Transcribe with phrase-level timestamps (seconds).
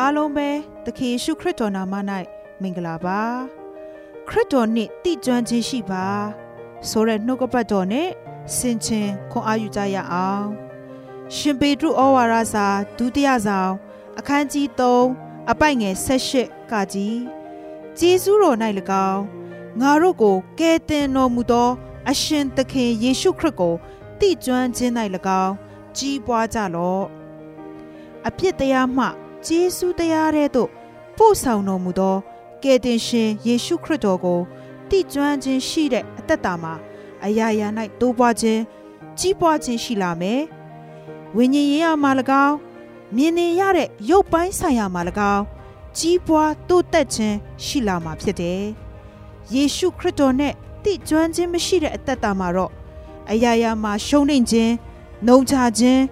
[0.00, 0.48] အားလုံးပဲ
[0.84, 1.94] သခင်ယေရှုခရစ်တော်နာမ၌
[2.62, 3.20] မင်္ဂလာပါ
[4.28, 6.06] ခရစ်တော်နှင့်တည်ကျွမ်းခြင်းရှိပါ
[6.88, 8.08] ဆိုတဲ့နှုတ်ကပတ်တော်နဲ့
[8.56, 10.44] ဆင်ခြင်ခွန်အားယူကြရအောင်
[11.34, 12.66] ရှင်ပေတရုဩဝါဒစာ
[12.96, 13.72] ဒုတိယဆောင်
[14.18, 14.66] အခန်းကြီး
[15.08, 17.18] 3အပိုက်ငယ်78ကကြီး
[17.98, 18.56] ဂျေဇုတော်၌၎
[19.10, 19.22] င်း
[19.80, 21.68] ငါတို့ကိုကယ်တင်တော်မူသော
[22.10, 23.74] အရှင်သခင်ယေရှုခရစ်ကို
[24.18, 24.92] တည်ကျွမ်းခြင်း၌၎
[25.42, 25.54] င်း
[25.96, 27.04] ကြီးပွားကြလော့
[28.26, 29.06] အပြစ်တရားမှ
[29.46, 30.70] ဂျေဇုတရားတဲ့သို့
[31.16, 32.16] ပို့ဆောင်တော်မူသော
[32.62, 34.40] ကယ်တင်ရှင်ယေရှုခရစ်တော်ကို
[34.88, 36.74] တည်ကျွမ်းခြင်းရှိတဲ့အသက်တာမှာ
[37.24, 37.68] အရာရာ၌
[38.00, 38.60] တိုးပွားခြင်း
[39.18, 40.40] ကြီးပွားခြင်းရှိလာမယ်။
[41.36, 42.10] ဝိညာဉ်ရေးရမှာ၎
[42.46, 42.56] င်း
[43.16, 45.02] မြင်နေရတဲ့ရုပ်ပိုင်းဆိုင်ရာမှာ၎
[45.34, 45.44] င်း
[45.98, 48.62] ကြီးပွားတိုးတက်ခြင်းရှိလာမှာဖြစ်တယ်။
[49.54, 50.52] ယေရှုခရစ်တော်နဲ့
[50.84, 52.72] တည်ကျွမ်းခြင်းမရှိတဲ့အသက်တာမှာတော့
[53.30, 54.72] အရာရာမှာရှုံးနိမ့်ခြင်း
[55.26, 56.02] နှုံချခြင်း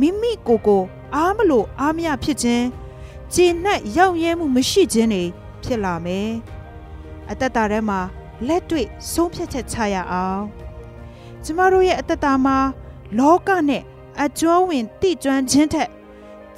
[0.00, 0.82] မိမိကိုယ်ကို
[1.14, 2.66] အားမလို့အားမရဖြစ်ခြင်း
[3.34, 5.24] ကျေနပ်ရောက်ရဲမှုမရှိခြင်းတွေ
[5.62, 6.30] ဖြစ်လာမယ်။
[7.30, 8.00] အသက်တာထဲမှာ
[8.46, 10.42] လက်တွေ့ဆုံးဖြတ်ချက်ချရအောင်။
[11.44, 12.56] ကျမတို့ရဲ့အသက်တာမှာ
[13.18, 13.82] လောကနဲ့
[14.22, 15.88] အကျွမ်းဝင်တည်ကျွမ်းခြင်းထက်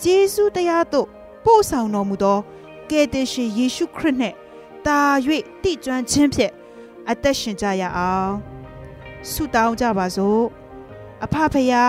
[0.02, 1.08] ဂျေစုတရားသို့
[1.44, 2.38] ပို့ဆောင်တော်မူသော
[2.90, 4.34] ကယ်တင်ရှင်ယေရှုခရစ်နဲ့
[4.86, 4.98] တာ၍
[5.62, 6.52] တည်ကျွမ်းခြင်းဖြင့်
[7.10, 8.32] အသက်ရှင်ကြရအောင်။
[9.30, 10.42] ဆုတောင်းကြပါစို့။
[11.24, 11.84] အဖဖရာ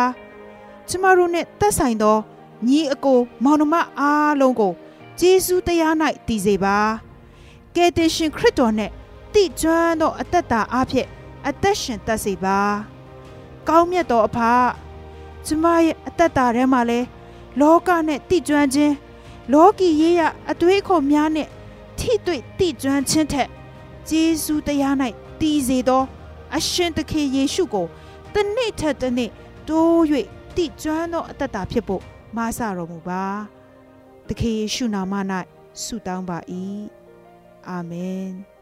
[0.89, 2.17] ကျမတို့နဲ့သက်ဆိုင်သော
[2.67, 4.73] ညီအကိုမောင်နှမအားလုံးကို
[5.19, 5.93] ဂျေဇုတရား၌
[6.27, 6.77] တည်စေပါ
[7.75, 8.91] ကယ်တင်ရှင်ခရစ်တော်နှင့်
[9.33, 11.07] တည်ကျွမ်းသောအသက်တာအဖြစ်
[11.47, 12.59] အသက်ရှင်တတ်စေပါ
[13.67, 14.37] ကောင်းမြတ်သောအဖ
[15.45, 16.99] ကျမရဲ့အသက်တာထဲမှာလဲ
[17.59, 18.93] လောကနဲ့တည်ကျွမ်းခြင်း
[19.53, 21.47] လောကီရေးရအတွေးအခေါ်များနဲ့
[21.99, 23.49] ထိတွေ့တည်ကျွမ်းခြင်းထက်
[24.09, 24.95] ဂျေဇုတရား၌
[25.41, 26.03] တည်စေသော
[26.55, 27.85] အရှင်သခင်ယေရှုကို
[28.33, 29.29] တနေ့ထက်တနေ့
[29.67, 29.99] တိုး၍
[30.55, 32.03] တည်ကျွမ်းသောအသက်တာဖြစ်ဖို့
[32.37, 33.25] မဆတော်မူပါ
[34.27, 35.13] သခင်ယေရှုနာမ၌
[35.83, 36.37] ဆုတောင်းပါ၏
[37.69, 38.52] အာမင်